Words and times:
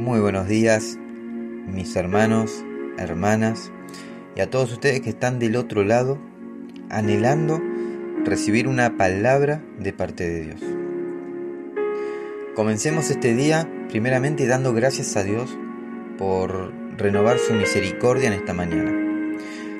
Muy 0.00 0.18
buenos 0.18 0.48
días, 0.48 0.96
mis 1.66 1.94
hermanos, 1.94 2.64
hermanas 2.96 3.70
y 4.34 4.40
a 4.40 4.48
todos 4.48 4.72
ustedes 4.72 5.02
que 5.02 5.10
están 5.10 5.38
del 5.38 5.56
otro 5.56 5.84
lado 5.84 6.18
anhelando 6.88 7.60
recibir 8.24 8.66
una 8.66 8.96
palabra 8.96 9.62
de 9.78 9.92
parte 9.92 10.26
de 10.26 10.40
Dios. 10.40 10.60
Comencemos 12.56 13.10
este 13.10 13.34
día 13.34 13.70
primeramente 13.90 14.46
dando 14.46 14.72
gracias 14.72 15.18
a 15.18 15.22
Dios 15.22 15.54
por 16.16 16.72
renovar 16.96 17.38
su 17.38 17.52
misericordia 17.52 18.28
en 18.28 18.32
esta 18.32 18.54
mañana. 18.54 19.36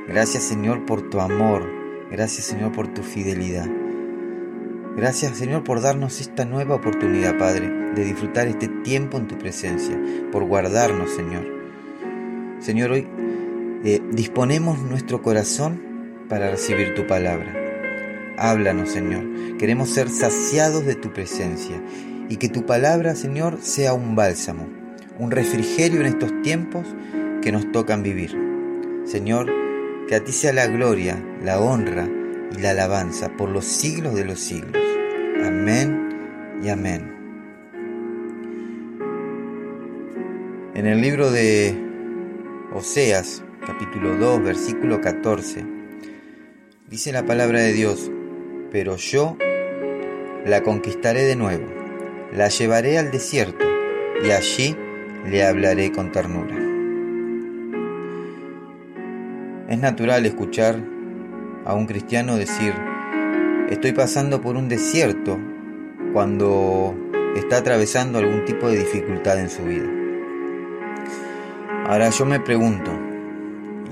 Gracias 0.07 0.43
Señor 0.43 0.85
por 0.85 1.09
tu 1.09 1.21
amor, 1.21 1.67
gracias 2.11 2.45
Señor 2.45 2.73
por 2.73 2.89
tu 2.89 3.03
fidelidad. 3.03 3.71
Gracias 4.97 5.39
Señor 5.39 5.63
por 5.63 5.81
darnos 5.81 6.21
esta 6.21 6.45
nueva 6.45 6.75
oportunidad, 6.75 7.39
Padre, 7.39 7.71
de 7.95 8.05
disfrutar 8.05 8.49
este 8.49 8.67
tiempo 8.69 9.19
en 9.19 9.29
tu 9.29 9.39
presencia, 9.39 9.97
por 10.33 10.45
guardarnos, 10.45 11.11
Señor. 11.13 11.47
Señor, 12.59 12.91
hoy 12.91 13.07
eh, 13.85 14.03
disponemos 14.11 14.81
nuestro 14.81 15.23
corazón 15.23 15.81
para 16.29 16.51
recibir 16.51 16.95
tu 16.95 17.07
palabra. 17.07 17.55
Háblanos, 18.37 18.91
Señor. 18.91 19.57
Queremos 19.59 19.91
ser 19.91 20.09
saciados 20.09 20.85
de 20.85 20.97
tu 20.97 21.13
presencia 21.13 21.81
y 22.29 22.37
que 22.37 22.49
tu 22.49 22.67
palabra, 22.67 23.15
Señor, 23.15 23.59
sea 23.63 23.95
un 23.95 24.17
bálsamo, 24.17 24.69
un 25.19 25.31
refrigerio 25.31 26.01
en 26.01 26.07
estos 26.07 26.43
tiempos 26.43 26.85
que 27.43 27.53
nos 27.53 27.71
tocan 27.71 28.03
vivir. 28.03 28.37
Señor, 29.05 29.51
que 30.09 30.17
a 30.17 30.25
ti 30.25 30.33
sea 30.33 30.53
la 30.53 30.67
gloria, 30.67 31.23
la 31.43 31.61
honra 31.61 32.09
y 32.51 32.61
la 32.61 32.71
alabanza 32.71 33.37
por 33.37 33.49
los 33.49 33.65
siglos 33.65 34.15
de 34.15 34.25
los 34.25 34.41
siglos. 34.41 34.83
Amén 35.45 36.59
y 36.63 36.69
amén. 36.69 37.15
En 40.75 40.87
el 40.87 41.01
libro 41.01 41.31
de 41.31 41.77
Oseas, 42.73 43.43
capítulo 43.67 44.17
2, 44.17 44.43
versículo 44.43 45.01
14, 45.01 45.65
dice 46.89 47.13
la 47.13 47.27
palabra 47.27 47.61
de 47.61 47.73
Dios, 47.73 48.11
pero 48.71 48.97
yo 48.97 49.37
la 50.47 50.63
conquistaré 50.63 51.23
de 51.25 51.37
nuevo, 51.37 51.67
la 52.33 52.49
llevaré 52.49 52.99
al 52.99 53.11
desierto 53.11 53.65
y 54.25 54.31
allí 54.31 54.77
le 55.27 55.45
hablaré 55.45 55.93
con 55.93 56.13
ternura. 56.13 56.57
Es 59.69 59.79
natural 59.79 60.27
escuchar 60.27 60.83
a 61.65 61.75
un 61.75 61.87
cristiano 61.87 62.37
decir, 62.37 62.75
estoy 63.71 63.93
pasando 63.93 64.41
por 64.41 64.57
un 64.57 64.69
desierto 64.69 65.39
cuando 66.13 66.95
está 67.37 67.59
atravesando 67.59 68.19
algún 68.19 68.45
tipo 68.45 68.69
de 68.69 68.79
dificultad 68.79 69.39
en 69.39 69.51
su 69.51 69.63
vida. 69.63 69.89
Ahora 71.87 72.11
yo 72.11 72.25
me 72.25 72.41
pregunto, 72.41 72.91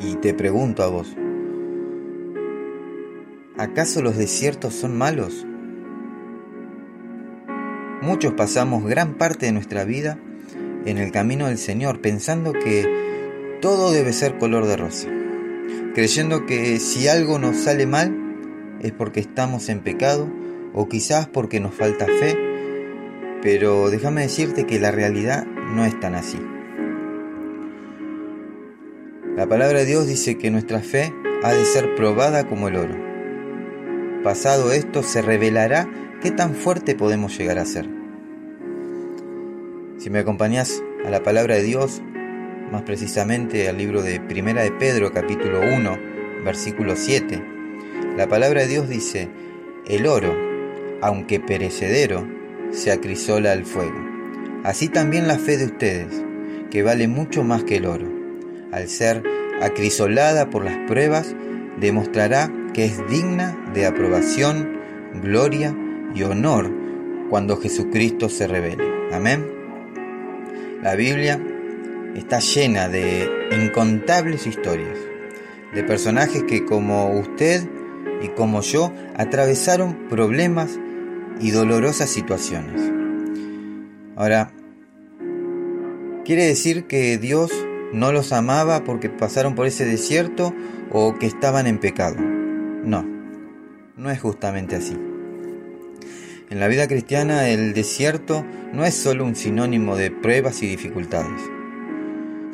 y 0.01 0.15
te 0.17 0.35
pregunto 0.35 0.83
a 0.83 0.89
vos, 0.89 1.17
¿acaso 3.57 4.03
los 4.03 4.17
desiertos 4.17 4.75
son 4.75 4.97
malos? 4.97 5.47
Muchos 8.01 8.33
pasamos 8.35 8.85
gran 8.85 9.15
parte 9.15 9.47
de 9.47 9.53
nuestra 9.53 9.85
vida 9.85 10.19
en 10.85 10.99
el 10.99 11.11
camino 11.11 11.49
del 11.49 11.59
Señor 11.59 12.01
pensando 12.01 12.53
que 12.53 13.59
todo 13.61 13.91
debe 13.91 14.13
ser 14.13 14.39
color 14.39 14.67
de 14.67 14.77
rosa, 14.77 15.09
creyendo 15.99 16.47
que 16.47 16.79
si 16.79 17.09
algo 17.09 17.41
nos 17.41 17.57
sale 17.57 17.85
mal 17.85 18.17
es 18.81 18.93
porque 18.93 19.19
estamos 19.19 19.69
en 19.69 19.81
pecado 19.81 20.33
o 20.73 20.89
quizás 20.89 21.27
porque 21.27 21.59
nos 21.59 21.75
falta 21.75 22.07
fe, 22.07 22.39
pero 23.43 23.91
déjame 23.91 24.21
decirte 24.21 24.65
que 24.65 24.79
la 24.79 24.93
realidad 24.93 25.45
no 25.45 25.85
es 25.85 25.99
tan 25.99 26.15
así. 26.15 26.39
La 29.35 29.49
palabra 29.49 29.81
de 29.81 29.87
Dios 29.87 30.07
dice 30.07 30.39
que 30.39 30.53
nuestra 30.53 30.83
fe 30.83 31.13
ha 31.43 31.53
de 31.53 31.65
ser 31.65 31.97
probada 31.97 32.47
como 32.47 32.69
el 32.69 32.77
oro. 32.77 32.95
Pasado 34.23 34.71
esto 34.71 35.03
se 35.03 35.21
revelará 35.21 35.91
qué 36.23 36.31
tan 36.31 36.55
fuerte 36.55 36.95
podemos 36.95 37.37
llegar 37.37 37.59
a 37.59 37.65
ser. 37.65 37.89
Si 39.99 40.11
me 40.11 40.21
acompañas 40.21 40.81
a 41.05 41.11
la 41.11 41.25
palabra 41.25 41.57
de 41.57 41.65
Dios, 41.65 42.03
más 42.71 42.83
precisamente 42.83 43.69
al 43.69 43.79
libro 43.79 44.03
de 44.03 44.21
Primera 44.21 44.63
de 44.63 44.73
Pedro 44.73 45.13
capítulo 45.13 45.61
1, 45.61 45.99
versículo 46.45 46.97
7, 46.97 47.43
la 48.17 48.29
palabra 48.29 48.63
de 48.63 48.69
Dios 48.69 48.89
dice, 48.89 49.29
el 49.87 50.07
oro, 50.07 50.35
aunque 51.01 51.41
perecedero, 51.41 52.27
se 52.71 52.93
acrisola 52.93 53.53
al 53.53 53.65
fuego. 53.65 53.99
Así 54.65 54.89
también 54.89 55.29
la 55.29 55.39
fe 55.39 55.57
de 55.57 55.67
ustedes, 55.67 56.25
que 56.71 56.83
vale 56.83 57.09
mucho 57.09 57.43
más 57.43 57.65
que 57.65 57.77
el 57.77 57.87
oro, 57.87 58.07
al 58.73 58.89
ser 58.89 59.23
acrisolada 59.63 60.51
por 60.51 60.65
las 60.65 60.77
pruebas, 60.89 61.35
demostrará 61.81 62.53
que 62.75 62.85
es 62.85 62.99
digna 63.09 63.57
de 63.73 63.87
aprobación, 63.87 64.79
gloria 65.23 65.75
y 66.15 66.23
honor 66.23 66.71
cuando 67.31 67.57
Jesucristo 67.57 68.29
se 68.29 68.47
revele. 68.47 68.85
Amén. 69.13 69.47
La 70.83 70.95
Biblia 70.95 71.41
está 72.15 72.41
llena 72.41 72.89
de 72.89 73.29
incontables 73.63 74.47
historias, 74.47 74.99
de 75.75 75.85
personajes 75.85 76.45
que 76.45 76.65
como 76.65 77.19
usted 77.19 77.69
y 78.23 78.29
como 78.29 78.61
yo 78.63 78.93
atravesaron 79.17 80.09
problemas 80.09 80.79
y 81.41 81.51
dolorosas 81.51 82.11
situaciones. 82.11 82.93
Ahora, 84.17 84.51
¿quiere 86.25 86.45
decir 86.45 86.87
que 86.87 87.19
Dios 87.19 87.53
no 87.93 88.13
los 88.13 88.33
amaba 88.33 88.85
porque 88.85 89.09
pasaron 89.09 89.55
por 89.55 89.67
ese 89.67 89.85
desierto 89.85 90.55
o 90.91 91.15
que 91.15 91.27
estaban 91.27 91.67
en 91.67 91.79
pecado? 91.79 92.17
No, 92.19 93.07
no 93.97 94.11
es 94.11 94.21
justamente 94.21 94.77
así. 94.77 94.97
En 96.51 96.61
la 96.61 96.69
vida 96.69 96.89
cristiana 96.89 97.49
el 97.49 97.75
desierto 97.75 98.45
no 98.73 98.85
es 98.85 98.95
solo 98.95 99.25
un 99.25 99.37
sinónimo 99.37 99.97
de 99.97 100.11
pruebas 100.11 100.63
y 100.63 100.67
dificultades. 100.67 101.58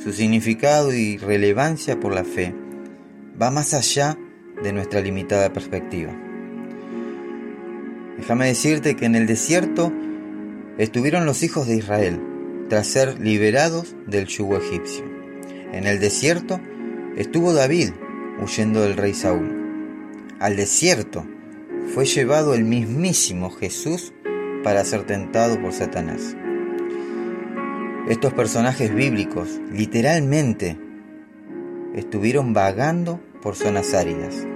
Su 0.04 0.12
significado 0.12 0.92
y 0.92 1.16
relevancia 1.16 1.98
por 1.98 2.14
la 2.14 2.24
fe 2.24 2.54
va 3.40 3.50
más 3.50 3.72
allá 3.72 4.18
de 4.62 4.70
nuestra 4.70 5.00
limitada 5.00 5.50
perspectiva. 5.50 6.12
Déjame 8.18 8.48
decirte 8.48 8.96
que 8.96 9.06
en 9.06 9.14
el 9.14 9.26
desierto 9.26 9.90
estuvieron 10.76 11.24
los 11.24 11.42
hijos 11.42 11.66
de 11.66 11.76
Israel 11.76 12.20
tras 12.68 12.86
ser 12.86 13.18
liberados 13.18 13.96
del 14.06 14.26
yugo 14.26 14.58
egipcio. 14.58 15.06
En 15.72 15.86
el 15.86 15.98
desierto 16.00 16.60
estuvo 17.16 17.54
David 17.54 17.92
huyendo 18.42 18.82
del 18.82 18.98
rey 18.98 19.14
Saúl. 19.14 20.28
Al 20.38 20.56
desierto 20.56 21.24
fue 21.94 22.04
llevado 22.04 22.52
el 22.52 22.64
mismísimo 22.64 23.48
Jesús 23.48 24.12
para 24.64 24.84
ser 24.84 25.04
tentado 25.04 25.58
por 25.62 25.72
Satanás. 25.72 26.36
Estos 28.08 28.34
personajes 28.34 28.94
bíblicos 28.94 29.60
literalmente 29.72 30.76
estuvieron 31.94 32.52
vagando 32.52 33.18
por 33.40 33.56
zonas 33.56 33.94
áridas. 33.94 34.46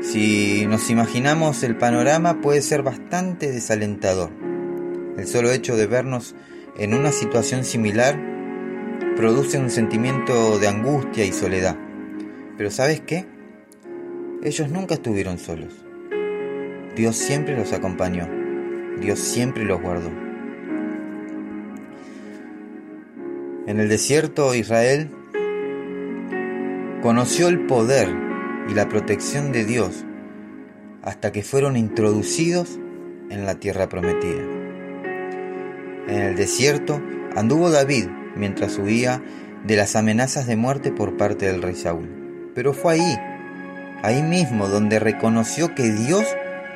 Si 0.00 0.64
nos 0.66 0.88
imaginamos 0.88 1.62
el 1.64 1.76
panorama 1.76 2.40
puede 2.40 2.62
ser 2.62 2.82
bastante 2.82 3.52
desalentador. 3.52 4.30
El 5.18 5.26
solo 5.26 5.50
hecho 5.50 5.76
de 5.76 5.86
vernos 5.86 6.34
en 6.78 6.94
una 6.94 7.12
situación 7.12 7.62
similar 7.62 8.18
produce 9.14 9.58
un 9.58 9.68
sentimiento 9.68 10.58
de 10.58 10.68
angustia 10.68 11.26
y 11.26 11.32
soledad. 11.32 11.76
Pero 12.56 12.70
¿sabes 12.70 13.02
qué? 13.02 13.26
Ellos 14.42 14.70
nunca 14.70 14.94
estuvieron 14.94 15.36
solos. 15.36 15.74
Dios 16.96 17.16
siempre 17.16 17.54
los 17.54 17.74
acompañó. 17.74 18.26
Dios 18.98 19.18
siempre 19.18 19.64
los 19.64 19.82
guardó. 19.82 20.25
En 23.66 23.80
el 23.80 23.88
desierto 23.88 24.54
Israel 24.54 25.10
conoció 27.02 27.48
el 27.48 27.66
poder 27.66 28.08
y 28.70 28.74
la 28.74 28.88
protección 28.88 29.50
de 29.50 29.64
Dios 29.64 30.04
hasta 31.02 31.32
que 31.32 31.42
fueron 31.42 31.76
introducidos 31.76 32.78
en 33.28 33.44
la 33.44 33.56
tierra 33.56 33.88
prometida. 33.88 34.42
En 36.06 36.22
el 36.22 36.36
desierto 36.36 37.02
anduvo 37.34 37.70
David 37.70 38.06
mientras 38.36 38.78
huía 38.78 39.20
de 39.64 39.74
las 39.74 39.96
amenazas 39.96 40.46
de 40.46 40.54
muerte 40.54 40.92
por 40.92 41.16
parte 41.16 41.46
del 41.46 41.60
rey 41.60 41.74
Saúl. 41.74 42.52
Pero 42.54 42.72
fue 42.72 42.94
ahí, 42.94 43.18
ahí 44.04 44.22
mismo 44.22 44.68
donde 44.68 45.00
reconoció 45.00 45.74
que 45.74 45.90
Dios 45.90 46.24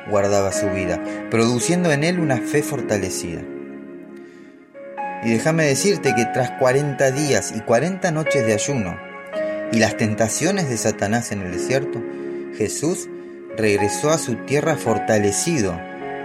guardaba 0.09 0.51
su 0.51 0.69
vida, 0.69 1.01
produciendo 1.29 1.89
en 1.93 2.03
él 2.03 2.19
una 2.19 2.37
fe 2.37 2.61
fortalecida. 2.61 3.43
Y 5.23 5.31
déjame 5.31 5.65
decirte 5.65 6.13
que 6.15 6.25
tras 6.25 6.51
40 6.51 7.11
días 7.11 7.53
y 7.55 7.61
40 7.61 8.11
noches 8.11 8.45
de 8.45 8.53
ayuno 8.53 8.97
y 9.71 9.79
las 9.79 9.95
tentaciones 9.97 10.69
de 10.69 10.77
Satanás 10.77 11.31
en 11.31 11.41
el 11.41 11.51
desierto, 11.51 12.01
Jesús 12.57 13.07
regresó 13.55 14.09
a 14.09 14.17
su 14.17 14.35
tierra 14.45 14.75
fortalecido 14.75 15.79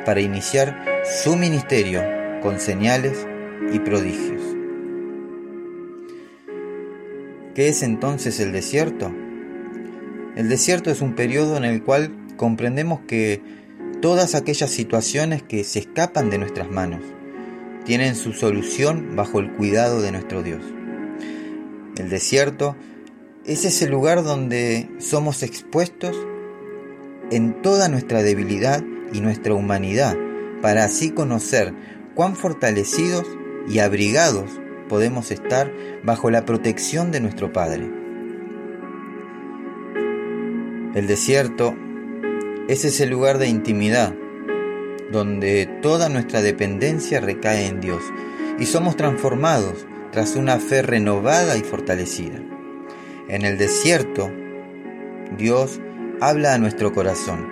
para 0.05 0.21
iniciar 0.21 0.85
su 1.23 1.37
ministerio 1.37 2.03
con 2.43 2.61
señales, 2.61 3.27
y 3.73 3.79
prodigios. 3.81 4.43
¿Qué 7.55 7.69
es 7.69 7.83
entonces 7.83 8.39
el 8.41 8.53
desierto? 8.53 9.13
El 10.37 10.49
desierto 10.49 10.91
es 10.91 11.01
un 11.01 11.15
periodo 11.15 11.57
en 11.57 11.65
el 11.65 11.83
cual 11.83 12.11
comprendemos 12.37 13.01
que 13.07 13.43
todas 14.03 14.35
aquellas 14.35 14.71
situaciones 14.71 15.43
que 15.43 15.65
se 15.65 15.79
escapan 15.79 16.29
de 16.29 16.39
nuestras 16.39 16.71
manos 16.71 17.01
tienen 17.87 18.17
su 18.17 18.33
solución 18.33 19.15
bajo 19.15 19.39
el 19.39 19.53
cuidado 19.53 20.03
de 20.03 20.11
nuestro 20.11 20.43
Dios. 20.43 20.63
El 21.97 22.11
desierto 22.11 22.77
es 23.47 23.65
ese 23.65 23.89
lugar 23.89 24.25
donde 24.25 24.91
somos 24.99 25.45
expuestos 25.45 26.17
en 27.31 27.63
toda 27.63 27.89
nuestra 27.89 28.23
debilidad 28.23 28.83
y 29.13 29.21
nuestra 29.21 29.55
humanidad 29.55 30.17
para 30.61 30.85
así 30.85 31.11
conocer 31.13 31.73
cuán 32.17 32.35
fortalecidos 32.35 33.25
y 33.69 33.79
abrigados 33.79 34.51
podemos 34.89 35.31
estar 35.31 35.73
bajo 36.03 36.31
la 36.31 36.45
protección 36.45 37.13
de 37.13 37.21
nuestro 37.21 37.53
Padre. 37.53 37.89
El 40.95 41.07
desierto 41.07 41.77
es 42.69 42.85
ese 42.85 43.07
lugar 43.07 43.39
de 43.39 43.49
intimidad 43.49 44.15
donde 45.11 45.67
toda 45.83 46.09
nuestra 46.09 46.43
dependencia 46.43 47.21
recae 47.21 47.67
en 47.67 47.81
Dios 47.81 48.03
y 48.59 48.67
somos 48.67 48.97
transformados 48.97 49.87
tras 50.13 50.37
una 50.37 50.59
fe 50.59 50.83
renovada 50.83 51.57
y 51.57 51.63
fortalecida. 51.63 52.41
En 53.29 53.45
el 53.45 53.59
desierto, 53.59 54.31
Dios 55.37 55.81
habla 56.21 56.55
a 56.55 56.59
nuestro 56.59 56.93
corazón, 56.93 57.47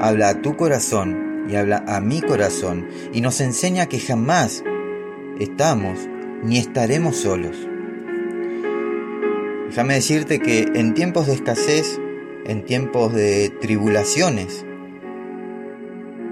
habla 0.00 0.28
a 0.30 0.42
tu 0.42 0.56
corazón 0.56 1.44
y 1.48 1.56
habla 1.56 1.84
a 1.86 2.00
mi 2.00 2.20
corazón 2.22 2.88
y 3.12 3.20
nos 3.20 3.40
enseña 3.40 3.86
que 3.86 4.00
jamás 4.00 4.64
estamos 5.38 6.08
ni 6.42 6.58
estaremos 6.58 7.16
solos. 7.16 7.56
Déjame 9.68 9.94
decirte 9.94 10.40
que 10.40 10.70
en 10.74 10.94
tiempos 10.94 11.26
de 11.26 11.34
escasez, 11.34 12.00
en 12.46 12.64
tiempos 12.64 13.12
de 13.12 13.50
tribulaciones, 13.60 14.65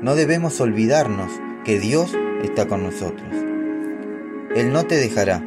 no 0.05 0.15
debemos 0.17 0.61
olvidarnos 0.61 1.33
que 1.65 1.81
Dios 1.81 2.15
está 2.43 2.69
con 2.69 2.83
nosotros. 2.83 3.27
Él 4.55 4.71
no 4.71 4.85
te 4.85 4.97
dejará, 4.97 5.43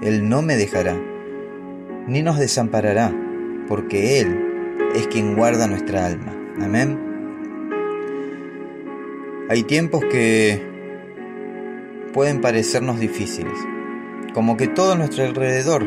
Él 0.00 0.28
no 0.28 0.42
me 0.42 0.56
dejará, 0.56 0.96
ni 2.06 2.22
nos 2.22 2.38
desamparará, 2.38 3.12
porque 3.66 4.20
Él 4.20 4.78
es 4.94 5.08
quien 5.08 5.34
guarda 5.34 5.66
nuestra 5.66 6.06
alma. 6.06 6.32
Amén. 6.60 7.00
Hay 9.48 9.64
tiempos 9.64 10.04
que 10.04 10.64
pueden 12.12 12.40
parecernos 12.40 13.00
difíciles, 13.00 13.58
como 14.32 14.56
que 14.56 14.68
todo 14.68 14.94
nuestro 14.94 15.24
alrededor 15.24 15.84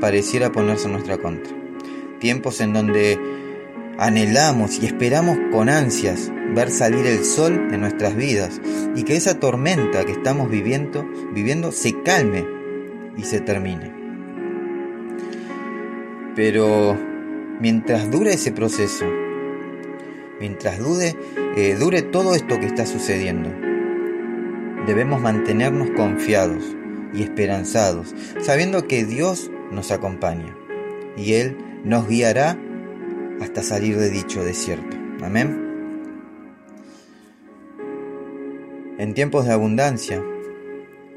pareciera 0.00 0.52
ponerse 0.52 0.86
en 0.86 0.92
nuestra 0.92 1.18
contra. 1.18 1.52
Tiempos 2.18 2.62
en 2.62 2.72
donde 2.72 3.18
anhelamos 3.98 4.82
y 4.82 4.86
esperamos 4.86 5.36
con 5.52 5.68
ansias 5.68 6.32
ver 6.54 6.70
salir 6.70 7.06
el 7.06 7.24
sol 7.24 7.68
en 7.72 7.80
nuestras 7.80 8.14
vidas 8.16 8.60
y 8.94 9.04
que 9.04 9.16
esa 9.16 9.38
tormenta 9.38 10.04
que 10.04 10.12
estamos 10.12 10.50
viviendo, 10.50 11.08
viviendo 11.32 11.72
se 11.72 12.02
calme 12.02 12.46
y 13.16 13.24
se 13.24 13.40
termine. 13.40 13.92
Pero 16.34 16.96
mientras 17.60 18.10
dure 18.10 18.34
ese 18.34 18.52
proceso, 18.52 19.04
mientras 20.40 20.78
dure, 20.78 21.14
eh, 21.56 21.76
dure 21.78 22.02
todo 22.02 22.34
esto 22.34 22.58
que 22.58 22.66
está 22.66 22.86
sucediendo, 22.86 23.50
debemos 24.86 25.20
mantenernos 25.20 25.90
confiados 25.90 26.76
y 27.14 27.22
esperanzados, 27.22 28.14
sabiendo 28.40 28.88
que 28.88 29.04
Dios 29.04 29.50
nos 29.70 29.90
acompaña 29.90 30.56
y 31.16 31.34
Él 31.34 31.56
nos 31.84 32.08
guiará 32.08 32.58
hasta 33.40 33.62
salir 33.62 33.98
de 33.98 34.10
dicho 34.10 34.42
desierto. 34.42 34.96
Amén. 35.22 35.71
En 39.02 39.14
tiempos 39.14 39.46
de 39.46 39.52
abundancia 39.52 40.22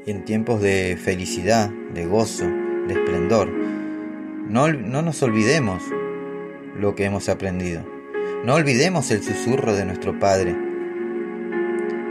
y 0.04 0.10
en 0.10 0.24
tiempos 0.24 0.60
de 0.60 0.98
felicidad, 1.00 1.70
de 1.94 2.04
gozo, 2.04 2.44
de 2.44 2.94
esplendor, 2.94 3.48
no, 3.48 4.72
no 4.72 5.02
nos 5.02 5.22
olvidemos 5.22 5.84
lo 6.76 6.96
que 6.96 7.04
hemos 7.04 7.28
aprendido. 7.28 7.84
No 8.44 8.54
olvidemos 8.54 9.12
el 9.12 9.22
susurro 9.22 9.72
de 9.76 9.84
nuestro 9.84 10.18
Padre. 10.18 10.56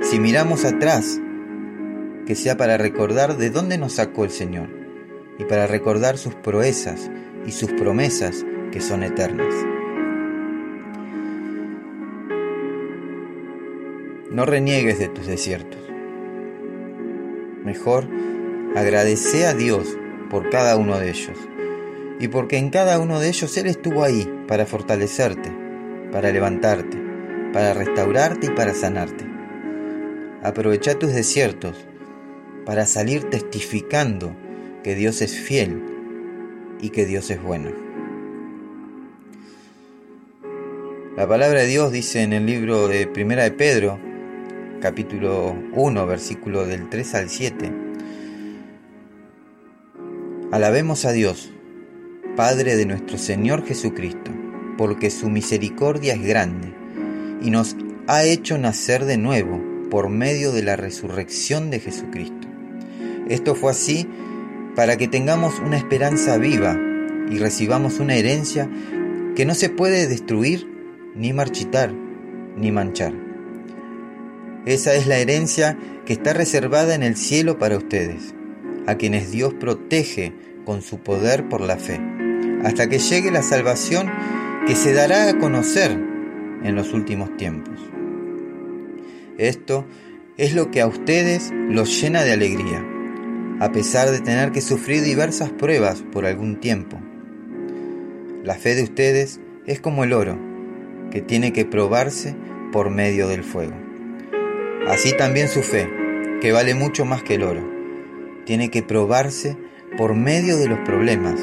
Si 0.01 0.17
miramos 0.17 0.63
atrás, 0.63 1.19
que 2.25 2.35
sea 2.35 2.55
para 2.55 2.77
recordar 2.77 3.35
de 3.35 3.49
dónde 3.49 3.77
nos 3.77 3.95
sacó 3.95 4.23
el 4.23 4.31
Señor 4.31 4.69
y 5.37 5.43
para 5.43 5.67
recordar 5.67 6.17
sus 6.17 6.35
proezas 6.35 7.11
y 7.45 7.51
sus 7.51 7.73
promesas 7.73 8.45
que 8.71 8.79
son 8.79 9.03
eternas. 9.03 9.53
No 14.35 14.45
reniegues 14.45 14.99
de 14.99 15.07
tus 15.07 15.27
desiertos. 15.27 15.79
Mejor 17.63 18.05
agradece 18.75 19.45
a 19.45 19.53
Dios 19.53 19.97
por 20.29 20.49
cada 20.49 20.75
uno 20.75 20.99
de 20.99 21.09
ellos 21.09 21.37
y 22.19 22.27
porque 22.27 22.57
en 22.57 22.69
cada 22.69 22.99
uno 22.99 23.21
de 23.21 23.29
ellos 23.29 23.55
Él 23.55 23.67
estuvo 23.67 24.03
ahí 24.03 24.29
para 24.45 24.65
fortalecerte, 24.65 25.53
para 26.11 26.33
levantarte, 26.33 27.01
para 27.53 27.73
restaurarte 27.73 28.47
y 28.47 28.49
para 28.49 28.73
sanarte. 28.73 29.25
Aprovecha 30.43 30.99
tus 30.99 31.13
desiertos 31.13 31.77
para 32.65 32.85
salir 32.85 33.29
testificando 33.29 34.35
que 34.83 34.95
Dios 34.95 35.21
es 35.21 35.39
fiel 35.39 35.81
y 36.81 36.89
que 36.89 37.05
Dios 37.05 37.31
es 37.31 37.41
bueno. 37.41 37.71
La 41.15 41.25
palabra 41.25 41.61
de 41.61 41.67
Dios 41.67 41.93
dice 41.93 42.21
en 42.21 42.33
el 42.33 42.45
libro 42.45 42.89
de 42.89 43.07
Primera 43.07 43.43
de 43.43 43.51
Pedro, 43.51 43.97
capítulo 44.85 45.57
1, 45.73 46.05
versículo 46.05 46.67
del 46.67 46.89
3 46.89 47.15
al 47.15 47.27
7. 47.27 47.71
Alabemos 50.51 51.05
a 51.05 51.11
Dios, 51.11 51.51
Padre 52.35 52.75
de 52.75 52.85
nuestro 52.85 53.17
Señor 53.17 53.65
Jesucristo, 53.65 54.29
porque 54.77 55.09
su 55.09 55.27
misericordia 55.31 56.13
es 56.13 56.21
grande 56.21 56.71
y 57.41 57.49
nos 57.49 57.75
ha 58.05 58.25
hecho 58.25 58.59
nacer 58.59 59.05
de 59.05 59.17
nuevo 59.17 59.59
por 59.89 60.09
medio 60.09 60.51
de 60.51 60.61
la 60.61 60.75
resurrección 60.75 61.71
de 61.71 61.79
Jesucristo. 61.79 62.47
Esto 63.27 63.55
fue 63.55 63.71
así 63.71 64.07
para 64.75 64.97
que 64.97 65.07
tengamos 65.07 65.57
una 65.65 65.77
esperanza 65.77 66.37
viva 66.37 66.77
y 67.27 67.39
recibamos 67.39 67.99
una 67.99 68.17
herencia 68.17 68.69
que 69.35 69.47
no 69.47 69.55
se 69.55 69.69
puede 69.69 70.05
destruir, 70.05 70.69
ni 71.15 71.33
marchitar, 71.33 71.91
ni 72.55 72.71
manchar. 72.71 73.24
Esa 74.65 74.95
es 74.95 75.05
la 75.05 75.17
herencia 75.17 75.77
que 76.05 76.13
está 76.13 76.33
reservada 76.33 76.95
en 76.95 77.03
el 77.03 77.15
cielo 77.15 77.59
para 77.59 77.77
ustedes, 77.77 78.33
a 78.87 78.95
quienes 78.95 79.31
Dios 79.31 79.53
protege 79.53 80.33
con 80.65 80.81
su 80.81 80.99
poder 80.99 81.47
por 81.47 81.61
la 81.61 81.77
fe, 81.77 82.01
hasta 82.63 82.89
que 82.89 82.97
llegue 82.97 83.29
la 83.29 83.43
salvación 83.43 84.11
que 84.65 84.75
se 84.75 84.93
dará 84.93 85.29
a 85.29 85.37
conocer 85.37 85.91
en 85.91 86.75
los 86.75 86.93
últimos 86.93 87.37
tiempos. 87.37 87.79
Esto 89.37 89.85
es 90.37 90.55
lo 90.55 90.71
que 90.71 90.81
a 90.81 90.87
ustedes 90.87 91.53
los 91.69 92.01
llena 92.01 92.23
de 92.23 92.33
alegría, 92.33 92.83
a 93.59 93.71
pesar 93.71 94.09
de 94.09 94.19
tener 94.19 94.51
que 94.51 94.61
sufrir 94.61 95.03
diversas 95.03 95.51
pruebas 95.51 96.03
por 96.11 96.25
algún 96.25 96.59
tiempo. 96.59 96.99
La 98.43 98.55
fe 98.55 98.73
de 98.73 98.83
ustedes 98.83 99.39
es 99.67 99.79
como 99.79 100.03
el 100.03 100.13
oro, 100.13 100.39
que 101.11 101.21
tiene 101.21 101.53
que 101.53 101.65
probarse 101.65 102.35
por 102.71 102.89
medio 102.89 103.27
del 103.27 103.43
fuego. 103.43 103.84
Así 104.87 105.17
también 105.17 105.47
su 105.47 105.63
fe, 105.63 105.89
que 106.41 106.51
vale 106.51 106.75
mucho 106.75 107.05
más 107.05 107.23
que 107.23 107.35
el 107.35 107.43
oro, 107.43 107.67
tiene 108.45 108.69
que 108.69 108.83
probarse 108.83 109.57
por 109.97 110.13
medio 110.13 110.57
de 110.57 110.67
los 110.67 110.77
problemas 110.79 111.39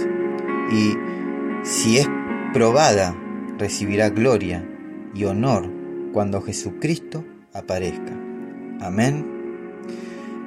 y 0.71 0.97
si 1.65 1.99
es 1.99 2.09
probada, 2.53 3.17
recibirá 3.59 4.11
gloria 4.11 4.65
y 5.13 5.25
honor 5.25 5.69
cuando 6.13 6.41
Jesucristo 6.41 7.25
aparezca. 7.53 8.13
Amén. 8.81 9.27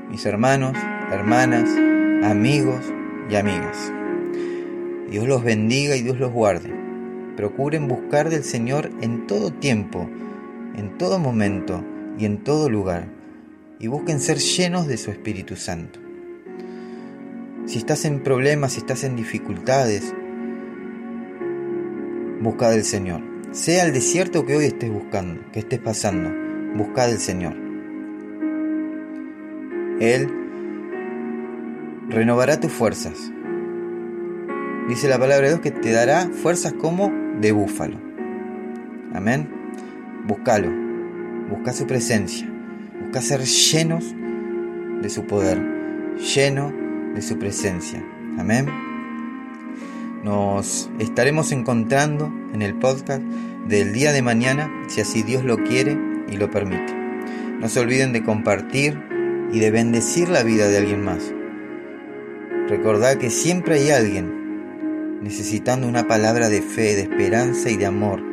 Mis 0.10 0.26
hermanos, 0.26 0.78
hermanas, 1.12 1.70
amigos 2.24 2.82
y 3.30 3.36
amigas. 3.36 3.92
Dios 5.10 5.28
los 5.28 5.44
bendiga 5.44 5.98
y 5.98 6.02
Dios 6.02 6.18
los 6.18 6.32
guarde. 6.32 6.74
Procuren 7.36 7.90
buscar 7.90 8.30
del 8.30 8.46
Señor 8.46 8.90
en 9.02 9.28
todo 9.28 9.52
tiempo, 9.52 10.10
en 10.78 10.98
todo 10.98 11.20
momento 11.20 11.84
y 12.18 12.26
en 12.26 12.44
todo 12.44 12.70
lugar, 12.70 13.08
y 13.80 13.88
busquen 13.88 14.20
ser 14.20 14.38
llenos 14.38 14.88
de 14.88 14.98
su 14.98 15.12
Espíritu 15.12 15.56
Santo. 15.56 16.00
Si 17.66 17.80
estás 17.80 18.06
en 18.06 18.22
problemas, 18.22 18.74
si 18.74 18.80
estás 18.80 19.04
en 19.04 19.16
dificultades, 19.16 20.14
busca 22.42 22.70
del 22.70 22.84
Señor. 22.84 23.22
Sea 23.52 23.86
el 23.86 23.94
desierto 23.94 24.46
que 24.46 24.56
hoy 24.56 24.66
estés 24.66 24.92
buscando, 24.92 25.42
que 25.52 25.60
estés 25.60 25.80
pasando, 25.80 26.32
busca 26.76 27.08
del 27.08 27.18
Señor. 27.18 27.56
Él 30.00 30.30
renovará 32.10 32.60
tus 32.60 32.72
fuerzas. 32.72 33.32
Dice 34.88 35.08
la 35.08 35.18
palabra 35.18 35.48
de 35.48 35.54
Dios 35.54 35.62
que 35.62 35.72
te 35.72 35.92
dará 35.92 36.30
fuerzas 36.30 36.74
como 36.74 37.12
de 37.40 37.52
búfalo. 37.52 37.98
Amén. 39.14 39.50
Búscalo. 40.28 40.85
Busca 41.50 41.74
su 41.74 41.86
presencia. 41.86 42.50
Busca 43.02 43.22
ser 43.22 43.42
llenos 43.42 44.16
de 45.02 45.10
su 45.10 45.26
poder. 45.26 45.62
Lleno 46.18 46.74
de 47.14 47.22
su 47.22 47.38
presencia. 47.38 48.04
Amén. 48.38 48.68
Nos 50.24 50.90
estaremos 51.00 51.52
encontrando 51.52 52.34
en 52.54 52.62
el 52.62 52.74
podcast 52.74 53.22
del 53.68 53.94
día 53.94 54.12
de 54.12 54.22
mañana, 54.22 54.72
si 54.88 55.02
así 55.02 55.22
Dios 55.22 55.44
lo 55.44 55.58
quiere 55.64 55.98
y 56.28 56.38
lo 56.38 56.50
permite. 56.50 56.94
No 57.60 57.70
se 57.70 57.80
olviden 57.80 58.12
de 58.12 58.24
compartir 58.24 59.00
y 59.52 59.60
de 59.60 59.72
bendecir 59.72 60.30
la 60.30 60.44
vida 60.44 60.68
de 60.68 60.78
alguien 60.78 61.04
más. 61.04 61.32
Recordad 62.68 63.18
que 63.18 63.30
siempre 63.30 63.76
hay 63.76 63.92
alguien 63.92 65.20
necesitando 65.22 65.88
una 65.88 66.08
palabra 66.08 66.50
de 66.50 66.62
fe, 66.62 66.96
de 66.96 67.02
esperanza 67.02 67.70
y 67.70 67.78
de 67.78 67.86
amor. 67.86 68.24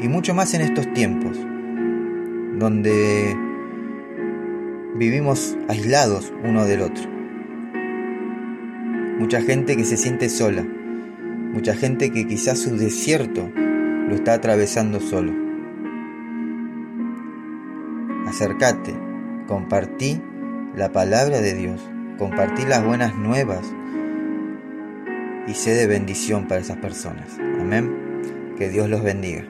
Y 0.00 0.08
mucho 0.08 0.34
más 0.34 0.54
en 0.54 0.60
estos 0.60 0.92
tiempos, 0.92 1.38
donde 2.60 3.36
vivimos 4.94 5.56
aislados 5.68 6.30
uno 6.44 6.66
del 6.66 6.82
otro. 6.82 7.08
Mucha 9.18 9.40
gente 9.40 9.76
que 9.76 9.84
se 9.84 9.96
siente 9.96 10.28
sola, 10.28 10.62
mucha 11.52 11.74
gente 11.74 12.10
que 12.10 12.26
quizás 12.26 12.58
su 12.58 12.76
desierto 12.76 13.50
lo 13.56 14.14
está 14.14 14.34
atravesando 14.34 15.00
solo. 15.00 15.32
Acércate, 18.28 18.94
compartí 19.46 20.20
la 20.76 20.92
palabra 20.92 21.40
de 21.40 21.54
Dios, 21.54 21.80
compartí 22.18 22.64
las 22.66 22.84
buenas 22.84 23.16
nuevas 23.16 23.62
y 25.48 25.54
sé 25.54 25.74
de 25.74 25.86
bendición 25.86 26.46
para 26.46 26.60
esas 26.60 26.76
personas. 26.76 27.38
Amén. 27.58 27.90
Que 28.58 28.68
Dios 28.68 28.90
los 28.90 29.02
bendiga. 29.02 29.44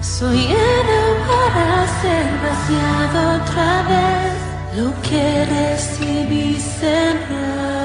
Soy 0.00 0.46
Ana 0.46 1.02
para 1.54 1.86
ser 2.00 2.26
vaciado 2.42 3.18
otra 3.36 3.82
vez. 3.82 4.36
Lo 4.76 4.88
que 5.02 5.44
recibí 5.44 6.58
será. 6.58 7.75